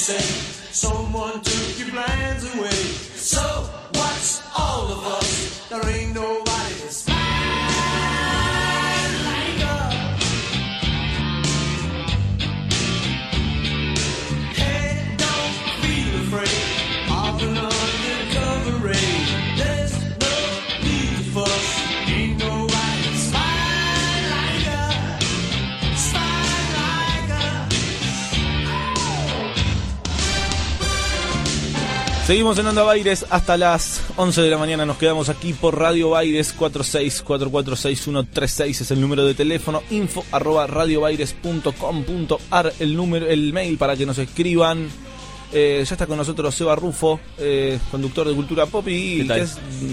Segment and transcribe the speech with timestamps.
[0.00, 0.18] Say?
[0.72, 2.70] Someone took your plans away.
[2.70, 3.42] So
[3.92, 5.68] what's all of us?
[5.68, 6.49] There ain't nobody
[32.30, 34.86] Seguimos en Onda Baires hasta las 11 de la mañana.
[34.86, 39.82] Nos quedamos aquí por Radio Baires 46446136 es el número de teléfono.
[39.90, 44.88] Info arroba radiobaires.com.ar el número, el mail para que nos escriban.
[45.52, 49.28] Eh, ya está con nosotros Seba Rufo, eh, conductor de Cultura Pop y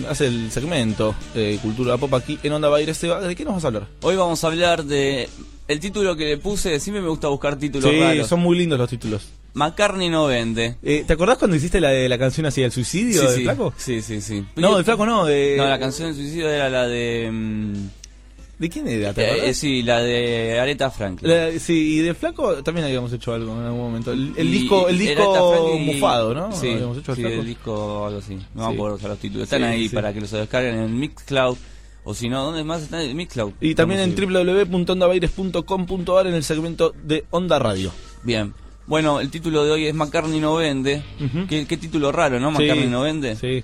[0.07, 2.97] hace el segmento eh, Cultura Pop aquí en Onda Baires.
[2.97, 3.87] Seba, ¿de qué nos vas a hablar?
[4.03, 5.27] Hoy vamos a hablar de
[5.67, 8.27] el título que le puse, siempre me gusta buscar títulos Sí, raros.
[8.27, 9.23] son muy lindos los títulos.
[9.57, 10.75] McCartney no vende.
[10.83, 13.43] Eh, ¿Te acordás cuando hiciste la de la canción hacia el suicidio Sí, del sí.
[13.43, 13.73] flaco?
[13.77, 14.45] Sí, sí, sí.
[14.55, 15.55] No, del flaco no, de...
[15.57, 17.29] No, la canción del suicidio era la de...
[17.31, 17.73] mm,
[18.59, 19.13] ¿De quién era?
[19.13, 21.29] ¿Te eh, eh, sí, la de Aretha Franklin.
[21.31, 24.11] La- sí, y de Flaco también habíamos hecho algo en algún momento.
[24.11, 26.51] El, el disco, el disco y- mufado, ¿no?
[26.51, 28.33] Sí, Habíamos hecho sí, el disco algo así.
[28.55, 28.69] No Sí.
[28.69, 29.43] me acuerdo los títulos.
[29.43, 31.55] Están Sí, ahí para que los descarguen en Mixcloud.
[32.03, 33.01] O si no, ¿dónde más están?
[33.01, 33.51] En Mixcloud.
[33.61, 37.91] Y también en www.ondabaires.com.ar en el segmento de Onda Radio.
[38.23, 38.55] Bien.
[38.87, 41.03] Bueno, el título de hoy es McCartney no vende.
[41.49, 42.51] ¿Qué, qué título raro, ¿no?
[42.51, 43.35] McCartney Sí, no vende.
[43.35, 43.63] Sí.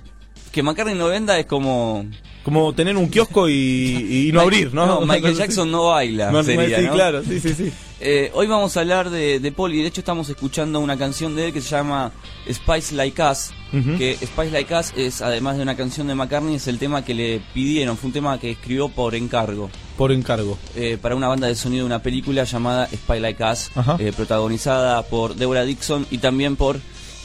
[0.52, 2.06] Que McCartney no venda es como...
[2.44, 5.00] Como tener un kiosco y, y no abrir, ¿no?
[5.06, 6.92] Michael Jackson no baila, No, sería, sí, ¿no?
[6.92, 7.72] claro, sí, sí, sí.
[8.00, 11.34] Eh, hoy vamos a hablar de, de Paul y de hecho estamos escuchando una canción
[11.36, 12.12] de él que se llama
[12.50, 13.50] Spice Like Us.
[13.98, 17.12] Que Spice Like Us es, además de una canción de McCartney, es el tema que
[17.14, 17.96] le pidieron.
[17.96, 19.68] Fue un tema que escribió por encargo.
[19.96, 20.56] Por encargo.
[20.76, 25.02] eh, para una banda de sonido de una película llamada Spy Like Us, eh, protagonizada
[25.02, 26.78] por Deborah Dixon y también por,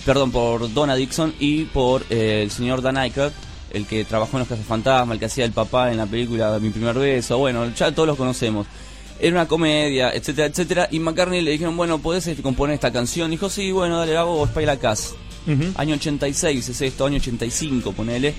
[0.05, 3.31] perdón, por Donna Dixon y por eh, el señor Dan Aykroyd,
[3.71, 6.69] el que trabajó en Los Cazafantasmas, el que hacía el papá en la película Mi
[6.71, 8.65] Primer Beso, bueno, ya todos los conocemos.
[9.19, 13.29] Era una comedia, etcétera, etcétera, y McCartney le dijeron, bueno, ¿podés componer esta canción?
[13.31, 15.15] dijo, sí, bueno, dale, hago Spy Like Us.
[15.47, 15.63] Ujú.
[15.75, 18.33] Año 86 es esto, año 85, ponele.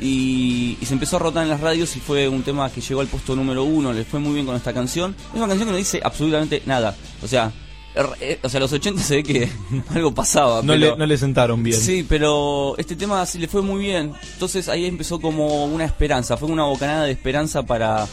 [0.00, 3.00] Y, y se empezó a rotar en las radios y fue un tema que llegó
[3.00, 5.14] al puesto número uno, le fue muy bien con esta canción.
[5.30, 6.96] Es una canción que no dice absolutamente nada.
[7.22, 7.52] O sea,
[7.94, 9.48] er- eh, o sea, los 80 se ve que
[9.94, 10.56] algo pasaba.
[10.62, 11.78] No, pero- le, no le sentaron bien.
[11.78, 14.12] Sí, pero este tema sí le fue muy bien.
[14.32, 18.06] Entonces ahí empezó como una esperanza, fue una bocanada de esperanza para,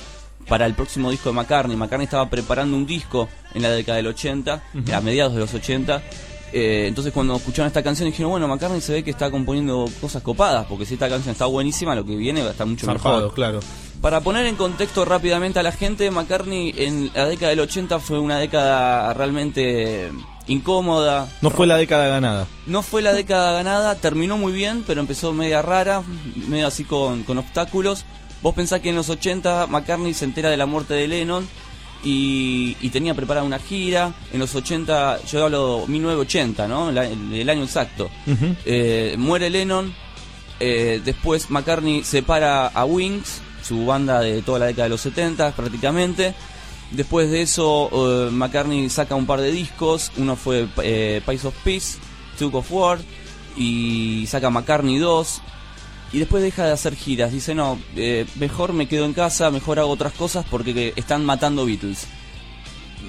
[0.49, 1.77] para el próximo disco de McCartney.
[1.77, 6.01] McCartney estaba preparando un disco en la década del 80, a mediados de los 80.
[6.51, 10.23] Eh, entonces cuando escucharon esta canción dijeron, bueno, McCartney se ve que está componiendo cosas
[10.23, 13.17] copadas, porque si esta canción está buenísima, lo que viene va a estar mucho Zarpado,
[13.17, 13.33] mejor.
[13.35, 13.59] claro.
[14.01, 18.17] Para poner en contexto rápidamente a la gente, McCartney en la década del 80 fue
[18.17, 20.09] una década realmente
[20.47, 22.47] incómoda, No fue la década ganada.
[22.65, 26.01] no fue la década ganada, terminó muy bien, pero empezó media rara,
[26.47, 28.05] medio así con, con obstáculos.
[28.41, 31.47] Vos pensás que en los 80 McCartney se entera de la muerte de Lennon
[32.03, 34.13] y, y tenía preparada una gira.
[34.31, 36.91] En los 80, yo hablo 1980, ¿no?
[36.91, 38.09] La- el, el año exacto.
[38.65, 39.93] Eh, muere Lennon,
[40.59, 45.51] eh, después McCartney separa a Wings, su banda de toda la década de los 70
[45.51, 46.33] prácticamente.
[46.91, 50.11] Después de eso, eh, McCartney saca un par de discos.
[50.17, 51.97] Uno fue eh, Pies of Peace,
[52.39, 52.99] Took of War,
[53.57, 55.41] y saca McCartney 2.
[56.11, 57.31] Y después deja de hacer giras.
[57.31, 61.25] Dice, no, eh, mejor me quedo en casa, mejor hago otras cosas porque que están
[61.25, 62.07] matando Beatles.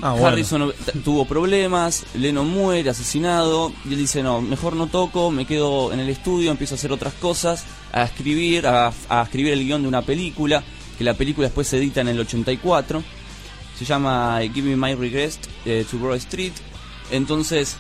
[0.02, 0.17] Ah.
[0.23, 0.73] Harrison
[1.05, 6.00] tuvo problemas, Lennon muere, asesinado, y él dice, no, mejor no toco, me quedo en
[6.00, 9.88] el estudio, empiezo a hacer otras cosas, a escribir, a, a escribir el guion de
[9.88, 10.62] una película,
[10.96, 13.03] que la película después se edita en el 84,
[13.79, 16.53] se llama Give Me My Regrets eh, to Broad Street,
[17.11, 17.76] entonces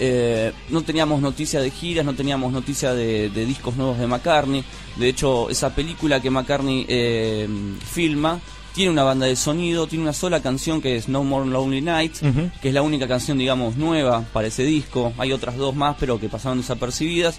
[0.00, 4.64] eh, no teníamos noticia de giras, no teníamos noticia de, de discos nuevos de McCartney.
[4.96, 7.48] De hecho, esa película que McCartney eh,
[7.84, 8.40] filma
[8.74, 12.22] tiene una banda de sonido, tiene una sola canción que es No More Lonely Nights,
[12.60, 15.12] que es la única canción, digamos, nueva para ese disco.
[15.16, 17.38] Hay otras dos más, pero que pasaron desapercibidas.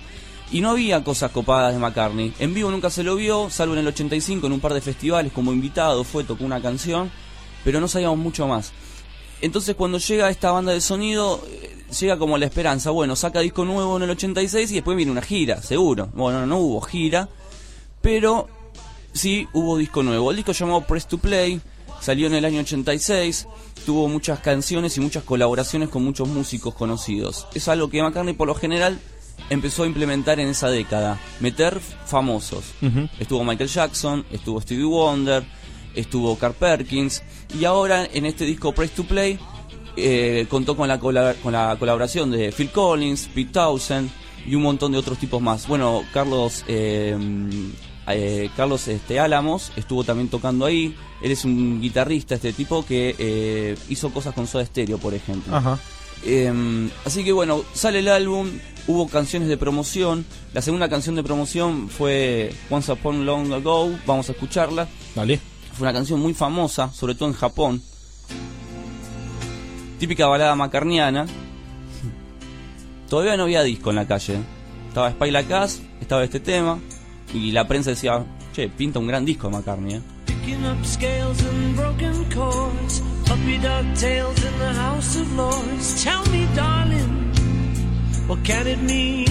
[0.51, 2.34] Y no había cosas copadas de McCartney.
[2.40, 5.34] En vivo nunca se lo vio, salvo en el 85 en un par de festivales
[5.34, 7.12] como invitado, fue, tocó una canción,
[7.66, 8.72] pero no sabíamos mucho más.
[9.42, 11.44] Entonces cuando llega esta banda de sonido,
[12.00, 15.22] llega como la esperanza, bueno, saca disco nuevo en el 86 y después viene una
[15.22, 16.10] gira, seguro.
[16.14, 17.30] Bueno, no, hubo gira,
[18.02, 18.48] pero
[19.14, 20.32] sí hubo disco nuevo.
[20.32, 21.62] El disco llamado Press to Play,
[22.02, 23.48] salió en el año 86,
[23.86, 27.48] tuvo muchas canciones y muchas colaboraciones con muchos músicos conocidos.
[27.54, 29.00] Es algo que McCartney por lo general
[29.50, 32.66] empezó a implementar en esa década, meter famosos.
[33.20, 35.44] Estuvo Michael Jackson, estuvo Stevie Wonder,
[35.94, 37.24] estuvo Carl Perkins
[37.58, 39.40] y ahora en este disco Press to Play
[39.97, 44.09] eh, contó con la, con la colaboración de Phil Collins, Pete Townsend
[44.45, 45.68] y un montón de otros tipos más.
[45.68, 47.18] Bueno, Carlos eh,
[48.07, 50.95] eh, Carlos este, Álamos estuvo también tocando ahí.
[51.21, 55.56] Él es un guitarrista, este tipo que eh, hizo cosas con Soda Stereo, por ejemplo.
[55.56, 55.80] Ajá.
[56.24, 58.50] Eh, así que bueno, sale el álbum,
[58.88, 60.25] hubo canciones de promoción.
[60.53, 64.88] La segunda canción de promoción fue Once Upon Long Ago, vamos a escucharla.
[65.15, 65.39] Dale.
[65.74, 67.81] Fue una canción muy famosa, sobre todo en Japón.
[70.00, 71.25] Típica balada macarniana.
[73.09, 74.39] Todavía no había disco en la calle.
[74.88, 76.80] Estaba Spy La Cas, estaba este tema.
[77.33, 79.95] Y la prensa decía, che, pinta un gran disco de McCartney.
[79.95, 80.01] ¿eh?".
[88.27, 89.25] What can it mean?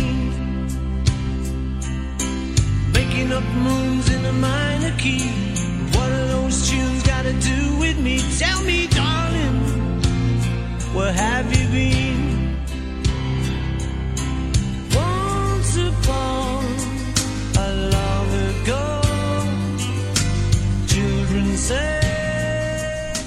[2.93, 4.33] Making up moons in a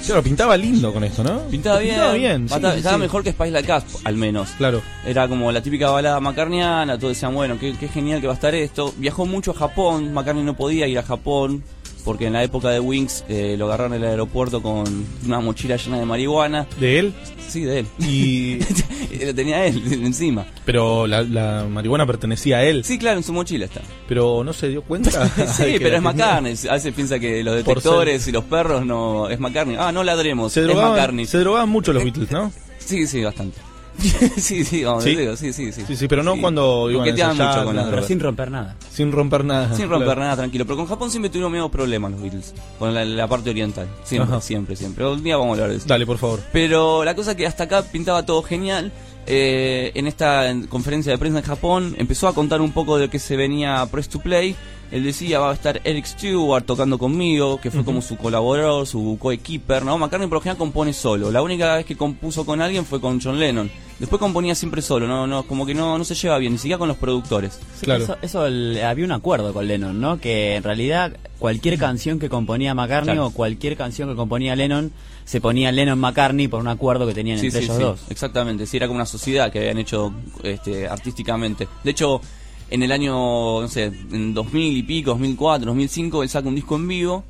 [0.08, 1.40] Claro, pintaba lindo con esto, ¿no?
[1.50, 2.48] Pintaba bien, Pintaba bien.
[2.48, 3.00] sí, estaba sí.
[3.02, 4.48] mejor que Spice La Cas, al menos.
[4.56, 4.80] Claro.
[5.04, 8.36] Era como la típica balada macarniana, todos decían, bueno, qué, qué genial que va a
[8.36, 8.94] estar esto.
[8.96, 11.62] Viajó mucho a Japón, McCartney no podía ir a Japón,
[12.08, 15.76] porque en la época de Wings eh, lo agarraron en el aeropuerto con una mochila
[15.76, 16.66] llena de marihuana.
[16.80, 17.12] De él.
[17.46, 17.86] Sí, de él.
[17.98, 18.60] Y.
[19.26, 20.46] lo tenía él encima.
[20.64, 22.82] pero la, la marihuana pertenecía a él.
[22.82, 23.82] Sí, claro, en su mochila está.
[24.08, 25.28] Pero no se dio cuenta.
[25.52, 26.02] sí, pero es.
[26.02, 26.54] McCartney.
[26.70, 29.28] A veces piensa que los detectores y los perros no...
[29.28, 29.76] Es McCartney.
[29.78, 31.26] Ah, no ladremos, Se es drogaban, McCartney.
[31.26, 32.50] se drogaban mucho los Beatles, ¿no?
[32.78, 33.58] Sí, sí, bastante.
[34.36, 35.14] sí, sí, vamos, ¿Sí?
[35.16, 35.82] digo, sí, sí, sí.
[35.86, 38.06] Sí, sí, pero no cuando iban a Coqueteaban ensayar, mucho con las drogas.
[38.06, 38.76] sin romper nada.
[38.90, 39.74] Sin romper nada.
[39.76, 40.20] Sin romper Claro.
[40.20, 40.64] nada, tranquilo.
[40.64, 42.54] Pero con Japón siempre tuvieron medio problemas los Beatles.
[42.78, 43.88] Con la, la parte oriental.
[44.04, 44.40] Siempre, Ajá.
[44.40, 45.04] siempre, siempre.
[45.06, 45.86] Un día vamos a hablar de eso.
[45.88, 46.40] Dale, por favor.
[46.52, 48.92] Pero la cosa que hasta acá pintaba todo genial.
[49.30, 53.10] Eh, en esta conferencia de prensa en Japón empezó a contar un poco de lo
[53.10, 54.56] que se venía Press to Play.
[54.90, 59.18] Él decía, va a estar Eric Stewart tocando conmigo, que fue como su colaborador, su
[59.20, 59.98] coequiper, ¿no?
[59.98, 61.30] McCartney por lo general compone solo.
[61.30, 63.70] La única vez que compuso con alguien fue con John Lennon.
[63.98, 66.78] Después componía siempre solo, no, no, como que no, no se lleva bien, ni siquiera
[66.78, 67.58] con los productores.
[67.78, 68.04] Sí, Claro.
[68.04, 70.18] Eso, eso el- había un acuerdo con Lennon, ¿no?
[70.18, 73.26] Que en realidad cualquier canción que componía McCartney Claro.
[73.28, 74.92] o cualquier canción que componía Lennon
[75.24, 78.00] se ponía Lennon-McCartney por un acuerdo que tenían Sí, entre sí, ellos sí, dos.
[78.10, 78.66] exactamente.
[78.66, 80.12] Sí, era como una sociedad que habían hecho
[80.42, 81.68] este, artísticamente.
[81.84, 82.20] De hecho,
[82.70, 83.12] en el año,
[83.60, 87.24] no sé, en 2000 y pico, 2004, 2005, él saca un disco en vivo,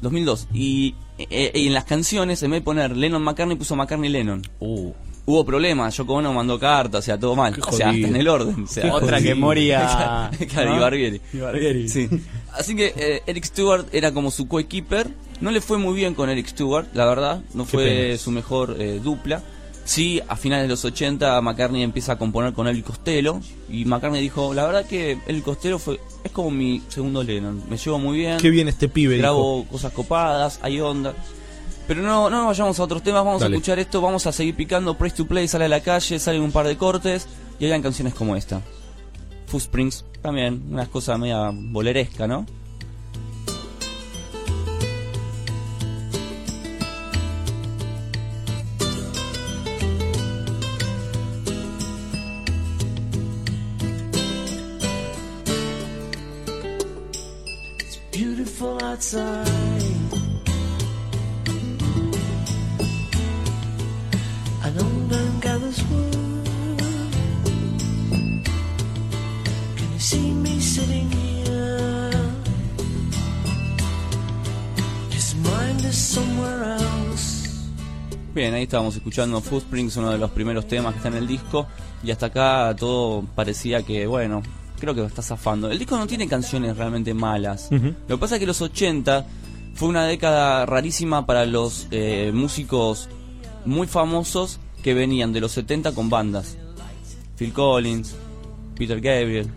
[0.00, 4.10] 2002, y, eh, y en las canciones, en vez de poner Lennon McCartney, puso McCartney
[4.10, 4.42] Lennon.
[4.60, 4.92] Uh,
[5.26, 7.54] Hubo problemas, Yoko Ono mandó cartas, o sea, todo mal.
[7.66, 8.64] O sea, hasta en el orden.
[8.64, 10.30] o sea, otra que moría.
[10.50, 10.76] Claro, ¿no?
[10.76, 11.20] y Barbieri.
[11.32, 11.88] Y Barbieri.
[11.88, 12.08] Sí.
[12.58, 15.10] Así que eh, Eric Stewart era como su coequiper.
[15.40, 17.42] No le fue muy bien con Eric Stewart, la verdad.
[17.54, 19.42] No fue su mejor eh, dupla.
[19.84, 23.40] Sí, a finales de los 80 McCartney empieza a componer con Elvis Costello.
[23.68, 27.62] Y McCartney dijo, la verdad que el Costello fue, es como mi segundo Lennon.
[27.68, 28.38] Me llevo muy bien.
[28.38, 29.18] Qué bien este pibe.
[29.18, 31.14] Grabo cosas copadas, hay onda.
[31.86, 33.56] Pero no, no nos vayamos a otros temas, vamos Dale.
[33.56, 34.96] a escuchar esto, vamos a seguir picando.
[34.96, 37.26] Press to Play sale a la calle, salen un par de cortes
[37.58, 38.62] y hayan canciones como esta.
[39.52, 42.46] Springs también, unas cosas media boleresca, ¿no?
[78.44, 81.66] Bien, ahí estábamos escuchando Footprints, uno de los primeros temas que está en el disco.
[82.02, 84.42] Y hasta acá todo parecía que, bueno,
[84.78, 85.70] creo que está zafando.
[85.70, 87.70] El disco no tiene canciones realmente malas.
[87.70, 89.24] Lo que pasa es que los 80
[89.72, 93.08] fue una década rarísima para los eh, músicos
[93.64, 96.58] muy famosos que venían de los 70 con bandas.
[97.38, 98.14] Phil Collins,
[98.76, 99.48] Peter Gabriel,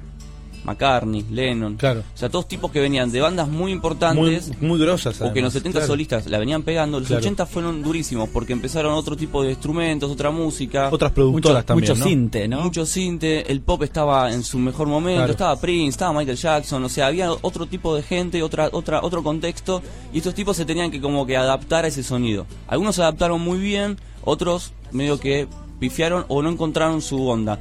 [0.67, 1.75] McCartney, Lennon.
[1.77, 2.01] Claro.
[2.13, 4.49] O sea, todos tipos que venían de bandas muy importantes.
[4.59, 5.19] Muy, muy grosas.
[5.21, 5.87] o que en los además, 70 claro.
[5.87, 7.21] solistas la venían pegando, los Claro.
[7.21, 10.89] 80 fueron durísimos porque empezaron otro tipo de instrumentos, otra música.
[10.91, 11.89] Otras productoras mucho, también.
[11.91, 12.05] mucho ¿no?
[12.05, 12.61] cinte, ¿no?
[12.61, 15.31] Mucho cinte, el pop estaba en su mejor momento, Claro.
[15.31, 19.23] estaba Prince, estaba Michael Jackson, o sea, había otro tipo de gente, otra, otra, otro
[19.23, 19.81] contexto,
[20.13, 22.45] y estos tipos se tenían que como que adaptar a ese sonido.
[22.67, 25.47] Algunos se adaptaron muy bien, otros medio que
[25.79, 27.59] pifiaron o no encontraron su onda.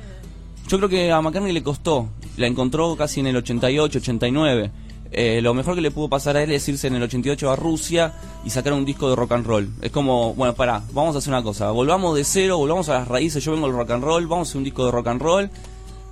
[0.68, 4.70] Yo creo que a McCartney le costó, la encontró casi en el 88, 89.
[5.12, 7.56] Eh, lo mejor que le pudo pasar a él es irse en el 88 a
[7.56, 9.68] Rusia y sacar un disco de rock and roll.
[9.80, 13.08] Es como, bueno, pará, vamos a hacer una cosa, volvamos de cero, volvamos a las
[13.08, 15.22] raíces, yo vengo del rock and roll, vamos a hacer un disco de rock and
[15.22, 15.48] roll,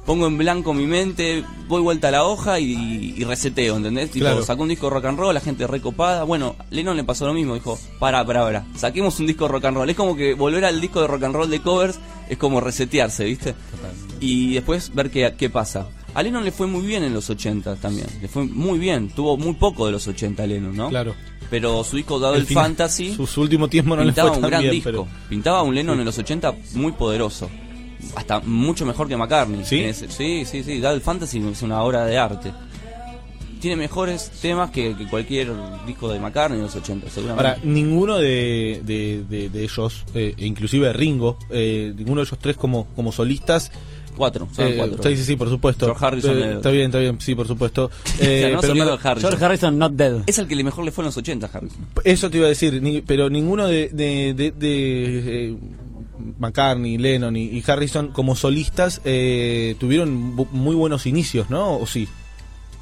[0.07, 4.13] pongo en blanco mi mente, voy vuelta a la hoja y, y reseteo, ¿entendés?
[4.13, 4.45] Tipo, Claro.
[4.45, 6.23] sacó un disco de rock and roll, la gente recopada.
[6.23, 9.65] Bueno, Lennon le pasó lo mismo, dijo, pará, pará, pará, saquemos un disco de rock
[9.65, 9.91] and roll.
[9.91, 13.25] Es como que volver al disco de rock and roll de covers es como resetearse,
[13.25, 13.55] ¿viste?
[14.25, 15.87] Y después ver qué, qué pasa.
[16.15, 19.37] A Lennon le fue muy bien en los 80 también, le fue muy bien, tuvo
[19.37, 20.89] muy poco de los 80 Lennon, ¿no?
[20.89, 21.15] Claro.
[21.51, 24.43] Pero su disco Double El Fantasy Su, su último tiempo no le pintaba fue un
[24.43, 24.89] tan gran bien, disco.
[24.91, 25.09] pero.
[25.29, 27.51] Pintaba un Lennon en los 80 muy poderoso.
[28.17, 29.65] Hasta mucho mejor que McCartney.
[29.65, 29.81] ¿Sí?
[29.81, 30.79] Ese- sí, sí, sí.
[30.79, 32.53] Double Fantasy es una obra de arte.
[33.61, 35.51] Tiene mejores temas que, que cualquier
[35.87, 37.49] disco de McCartney en los 80, seguramente.
[37.49, 42.57] Ahora, ninguno de, de, de- de ellos, eh, inclusive Ringo, eh, ninguno de ellos tres
[42.57, 43.73] como, como solistas.
[44.15, 45.03] Cuatro, son eh, cuatro.
[45.03, 45.87] Sí, sí, sí, por supuesto.
[45.87, 47.91] George Harrison, Eh, está bien, está bien, sí, por supuesto.
[48.05, 48.73] sea, Eh, no pero
[49.09, 49.31] Harrison.
[49.31, 50.23] George Harrison not dead.
[50.27, 51.79] Es el que mejor le fue en los 80, Harrison.
[52.05, 55.57] Eso te iba a decir, ni- pero ninguno de, de, de- de,
[56.39, 60.15] McCartney, Lennon y, y Harrison como solistas eh, tuvieron
[60.53, 61.77] muy buenos inicios, ¿no?
[61.79, 62.09] ¿O sí?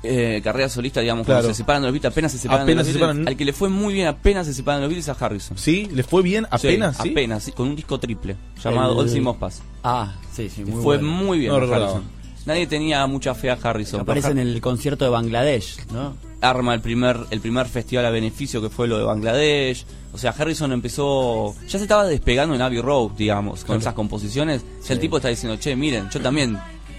[0.04, 1.40] Eh, carrera solista, digamos, Claro.
[1.42, 3.16] cuando se separan de los Beatles, apenas se separan Apenas de se los Beatles.
[3.18, 3.28] separan.
[3.32, 5.56] Al que le fue muy bien apenas se separan de los Beatles a Harrison.
[5.58, 5.88] ¿Sí?
[5.92, 6.96] ¿Les fue bien apenas?
[6.96, 7.10] Sí, ¿sí?
[7.10, 9.62] apenas, sí, con un disco triple llamado El- All Must Pass.
[9.84, 11.08] Ah, sí, sí, muy fue bueno.
[11.12, 11.84] muy bien No a recordaba.
[11.92, 12.22] Harrison.
[12.46, 14.00] Nadie tenía mucha fe a Harrison.
[14.00, 16.16] Aparece en el concierto de Bangladesh, ¿no?
[16.40, 19.86] arma el primer el primer festival a beneficio que fue lo de Bangladesh.
[20.12, 23.80] O sea, Harrison empezó ya se estaba despegando en Abbey Road, digamos, con Claro.
[23.80, 24.62] esas composiciones.
[24.84, 26.58] Ya el tipo está diciendo, "Che, miren, yo también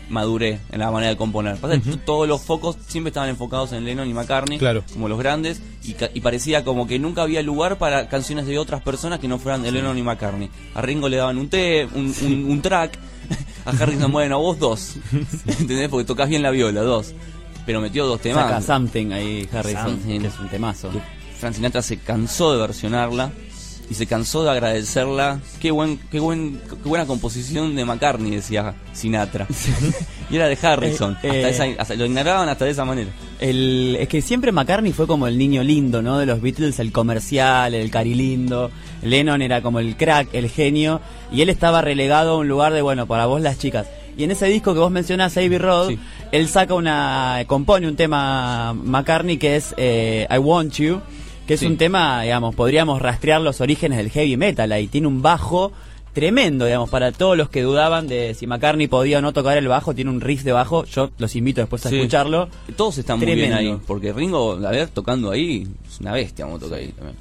[0.10, 4.07] maduré en la manera de componer." Pasa todos los focos siempre estaban enfocados en Lennon
[4.10, 4.83] y McCartney, Claro.
[4.93, 8.81] como los grandes, y, y parecía como que nunca había lugar para canciones de otras
[8.81, 10.50] personas que no fueran de Lennon y McCartney.
[10.75, 12.98] A Ringo le daban un té, un, un- un track,
[13.65, 14.95] a Harrison, bueno, vos dos.
[15.45, 15.89] ¿Entendés?
[15.89, 17.13] Porque tocas bien la viola, dos.
[17.65, 18.43] Pero metió dos temas.
[18.50, 20.19] Saca Something ahí, Harrison, Something.
[20.19, 20.89] que es un temazo.
[20.91, 21.00] que
[21.39, 23.31] Frank Sinatra se cansó de versionarla
[23.90, 25.40] y se cansó de agradecerla.
[25.62, 29.46] Qué buen, qué buen, qué buena composición de McCartney decía Sinatra.
[30.30, 31.18] y era de Harrison.
[31.24, 31.72] Eh, Hasta eh.
[31.72, 33.10] esa- hasta- lo ignoraban hasta de esa manera.
[33.40, 36.18] El, es que siempre McCartney fue como el niño lindo, ¿no?
[36.18, 38.72] De los Beatles, el comercial, el cari lindo.
[39.04, 41.02] Lennon era como el crack, el genio.
[41.32, 43.88] Y él estaba relegado a un lugar de, bueno, para vos las chicas.
[44.18, 46.00] Y en ese disco que vos mencionás, Abbey Road, Sí.
[46.32, 51.02] él saca una, compone un tema McCartney que es eh, I Want You,
[51.47, 51.65] que es Sí.
[51.65, 54.88] un tema, digamos, podríamos rastrear los orígenes del heavy metal ahí.
[54.88, 55.71] Tiene un bajo
[56.13, 59.67] tremendo, digamos, para todos los que dudaban de si McCartney podía o no tocar el
[59.67, 61.95] bajo, tiene un riff de bajo, yo los invito después a Sí.
[61.97, 62.50] escucharlo.
[62.75, 63.73] Todos están muy bien Tremendo.
[63.73, 63.79] ahí.
[63.88, 67.17] Porque Ringo, a ver, tocando ahí, es una bestia como toca ahí también.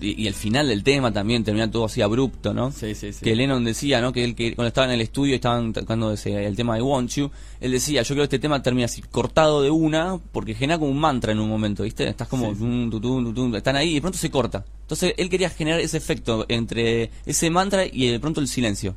[0.00, 2.72] Y, y el final del tema también termina todo así abrupto, ¿no?
[2.72, 3.20] Sí, sí, sí.
[3.24, 4.12] Que Lennon decía, ¿no?
[4.12, 7.10] Que él que cuando estaba en el estudio estaban tocando ese, el tema de Want
[7.12, 10.78] You, él decía, yo creo que este tema termina así cortado de una, porque genera
[10.78, 12.08] como un mantra en un momento, ¿viste?
[12.08, 12.48] Estás como,
[12.90, 14.64] tu, tum, tu, tum, están ahí y de pronto se corta.
[14.82, 18.96] Entonces él quería generar ese efecto entre ese mantra y de pronto el silencio.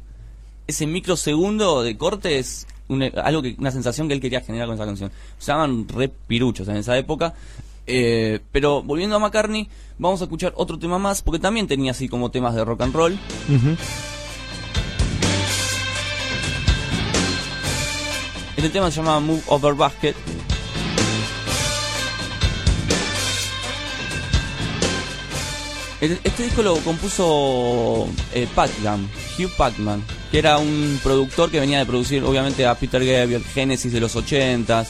[0.65, 4.75] Ese microsegundo de corte es un- algo que, una sensación que él quería generar con
[4.75, 5.11] esa canción.
[5.37, 7.33] Se llaman re piruchos en esa época.
[7.87, 12.09] Eh, pero volviendo a McCartney, vamos a escuchar otro tema más, porque también tenía así
[12.09, 13.19] como temas de rock and roll.
[18.57, 20.15] Este tema se llama Move Over Basket.
[26.01, 31.79] Este, este disco lo compuso eh, Pacman, Hugh Pacman, que era un productor que venía
[31.79, 34.87] de producir obviamente a Peter Gabriel, Genesis de los 80s.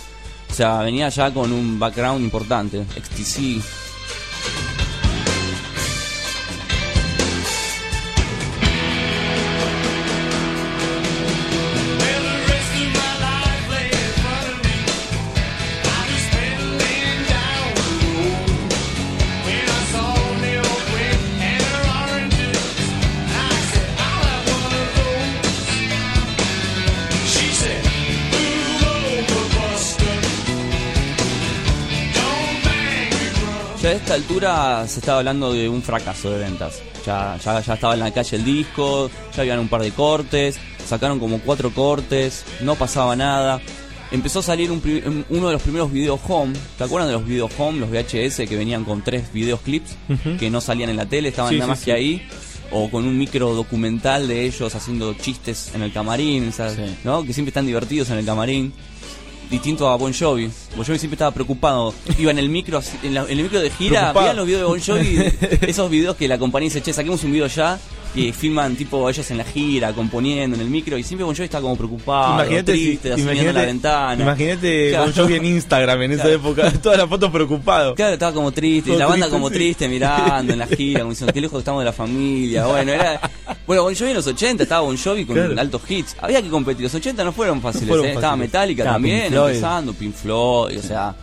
[0.49, 3.86] O sea, venía ya con un background importante, XTC.
[34.17, 36.81] Altura se estaba hablando de un fracaso de ventas.
[37.05, 40.57] Ya, ya, ya estaba en la calle el disco, ya habían un par de cortes,
[40.85, 43.61] sacaron como cuatro cortes, no pasaba nada.
[44.11, 46.53] empezó a salir un uno de los primeros video home.
[46.77, 50.37] ¿Te acuerdan de los video home, los VHS que venían con tres videos clips Ujú.
[50.37, 51.85] que no salían en la tele, estaban Sí, nada más sí.
[51.85, 52.27] que ahí?
[52.71, 56.51] O con un micro documental de ellos haciendo chistes en el camarín.
[57.05, 57.23] ¿no?
[57.23, 58.73] Que siempre están divertidos en el camarín.
[59.49, 60.49] Distinto a Bon Jovi.
[60.75, 61.93] Bon Jovi siempre estaba preocupado.
[62.19, 64.67] Iba en el micro, en, la- en el micro de gira, veían los videos de
[64.67, 65.23] Bon Jovi,
[65.67, 67.79] esos videos que la compañía dice, che, saquemos un video ya,
[68.13, 71.45] que filman tipo ellos en la gira, componiendo en el micro, y siempre Bon Jovi
[71.45, 74.21] está como preocupado, Imagínate si- triste, viendo la ventana.
[74.23, 75.05] Imagínate Claro.
[75.05, 77.95] Bon Jovi en Instagram en esa época, todas las fotos preocupado.
[77.95, 79.55] Claro, estaba como triste, y Todo la banda triste, como sí.
[79.55, 82.65] triste mirando en la gira, como diciendo, qué lejos estamos de la familia.
[82.65, 83.21] Bueno, era.
[83.67, 85.59] Bueno, Bon Jovi en los 80 estaba Bon Jovi con Claro.
[85.59, 86.15] altos hits.
[86.21, 88.13] Había que competir, los 80 no fueron fáciles, fueron ¿eh?
[88.13, 88.35] estaba.
[88.37, 91.13] Metallica también, Pink empezando, Pink Floyd, o sea.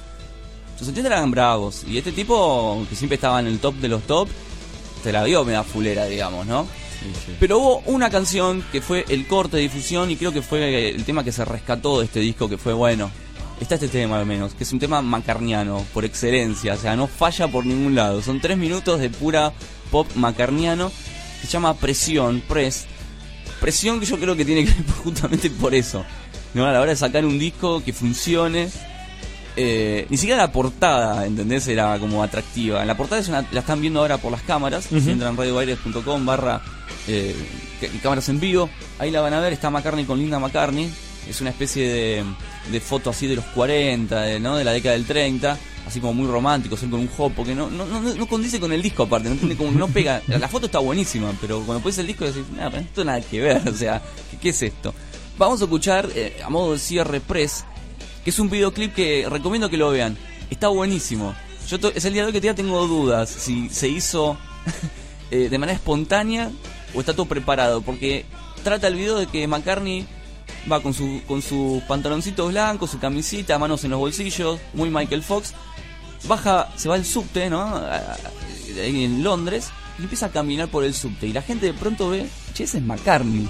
[0.78, 4.02] Los 80 eran bravos, y este tipo, que siempre estaba en el top de los
[4.02, 4.28] top,
[5.02, 6.66] te la dio media fulera, digamos, ¿no?
[7.38, 11.04] Pero hubo una canción que fue el corte de difusión y creo que fue el
[11.04, 13.10] tema que se rescató de este disco, que fue bueno.
[13.60, 17.06] Está este tema al menos, que es un tema macarniano, por excelencia, o sea, no
[17.06, 18.20] falla por ningún lado.
[18.20, 19.52] Son tres minutos de pura
[19.90, 20.90] pop macarniano,
[21.44, 22.86] que se llama Presión, Press.
[23.60, 26.04] Presión que yo creo que tiene que ver justamente por eso.
[26.54, 26.66] ¿no?
[26.66, 28.68] A la hora de sacar un disco que funcione,
[29.56, 31.66] eh, ni siquiera la portada, ¿entendés?
[31.68, 32.84] Era como atractiva.
[32.84, 34.84] La portada es una- la están viendo ahora por las cámaras.
[34.84, 36.60] Si entran en radioaires.com barra
[37.08, 37.34] eh,
[38.02, 39.52] cámaras en vivo, ahí la van a ver.
[39.52, 40.90] Está McCartney con Linda McCartney.
[41.28, 42.24] Es una especie de,
[42.70, 44.56] de foto así de los 40, de, ¿no?
[44.56, 45.56] de la década del 30.
[45.86, 48.72] Así como muy romántico, son con un hopo que no, no, no, no condice con
[48.72, 50.22] el disco aparte, no, tiene como, no pega.
[50.26, 53.68] La foto está buenísima, pero cuando pones el disco decís, nada, esto nada que ver,
[53.68, 54.00] o sea,
[54.40, 54.94] ¿qué, es esto?
[55.36, 57.64] Vamos a escuchar, eh, a modo de cierre, Press,
[58.24, 60.16] que es un videoclip que recomiendo que lo vean.
[60.48, 61.34] Está buenísimo.
[61.68, 64.36] Yo es el día de hoy que todavía tengo dudas si se hizo
[65.30, 66.50] eh, de manera espontánea
[66.94, 68.24] o está todo preparado, porque
[68.62, 70.06] trata el video de que McCartney
[70.70, 75.22] va con su con sus pantaloncitos blancos, su camisita, manos en los bolsillos, muy Michael
[75.22, 75.54] Fox.
[76.26, 77.80] Baja, se va al subte, ¿no?
[78.76, 82.26] En Londres y empieza a caminar por el subte y la gente de pronto ve,
[82.54, 83.48] "Che, ese es McCartney."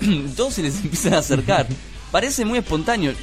[0.36, 1.66] todos se les empiezan a acercar.
[2.10, 3.12] Parece muy espontáneo.
[3.12, 3.16] En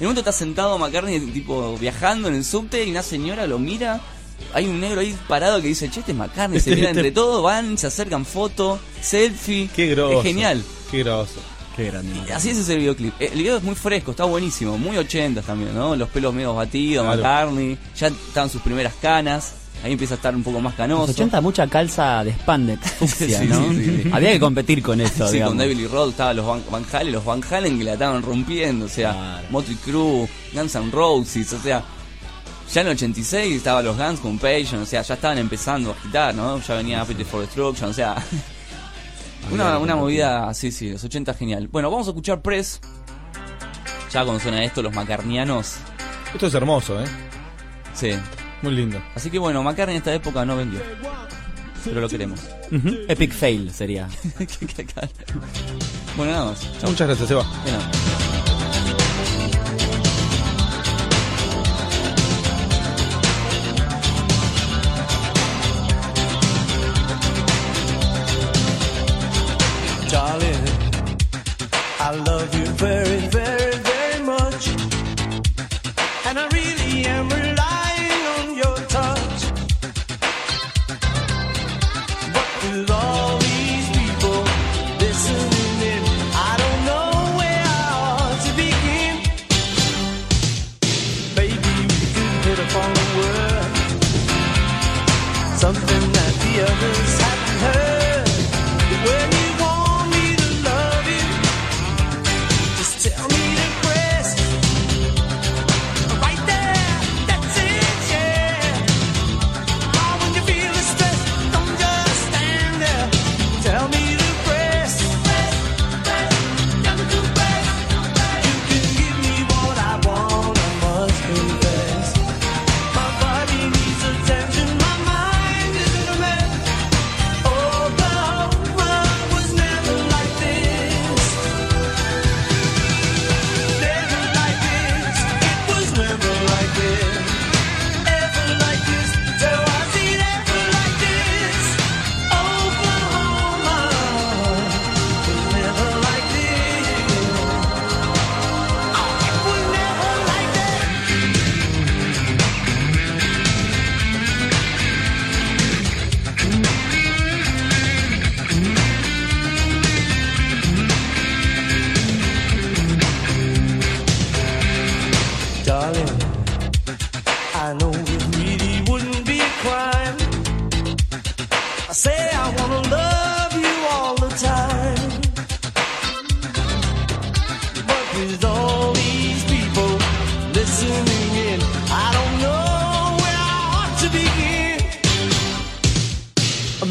[0.00, 4.00] un momento está sentado McCartney, tipo, viajando en el subte y una señora lo mira.
[4.54, 6.58] Hay un negro ahí parado que dice, che, este es McCartney.
[6.60, 9.68] Se Este- miran este- entre todos, van, se acercan foto, selfie.
[9.76, 10.18] Qué grosso.
[10.18, 10.64] Es genial.
[10.90, 11.40] Qué grosso.
[11.76, 12.32] Qué grande.
[12.34, 13.14] Así es ese videoclip.
[13.18, 15.96] El video es muy fresco, está buenísimo, muy 80 también, ¿no?
[15.96, 17.18] Los pelos medio batidos, Claro.
[17.50, 17.78] McCartney.
[17.98, 19.54] Ya estaban sus primeras canas.
[19.84, 21.02] Ahí empieza a estar un poco más canoso.
[21.08, 23.68] Los 80 mucha calza de spandex, fucsia, Sí, ¿no?
[23.70, 24.10] sí, sí, sí.
[24.12, 25.50] Había que competir con eso, Sí, digamos.
[25.52, 28.22] con David Lee Roth estaban los Van, Van Halen, los Van Halen que la estaban
[28.22, 29.46] rompiendo, o sea, Claro.
[29.50, 31.82] Motley Crue, Guns N' Roses, o sea,
[32.72, 35.94] ya en el 86 estaban los Guns con Passion, o sea, ya estaban empezando a
[35.94, 36.60] agitar, ¿no?
[36.60, 38.14] Ya venía Appetite for Destruction, o sea,
[39.50, 41.68] una, una movida, sí, sí, los 80 genial.
[41.68, 42.80] Bueno, vamos a escuchar Press.
[44.10, 45.76] Ya cuando suena esto, los macarnianos,
[46.34, 47.06] Esto es hermoso, ¿eh?
[47.94, 48.10] sí.
[48.62, 49.02] Muy lindo.
[49.16, 50.80] Así que bueno, McCartney en esta época no vendió,
[51.84, 52.40] pero lo queremos.
[53.08, 54.08] Epic fail sería.
[56.16, 56.60] bueno, nada más.
[56.80, 56.90] Chau.
[56.90, 57.44] Muchas gracias, Seba.
[72.12, 72.61] I love you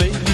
[0.02, 0.31] me.